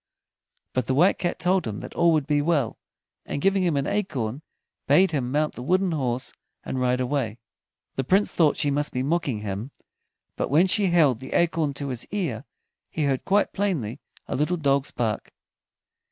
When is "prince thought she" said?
8.03-8.71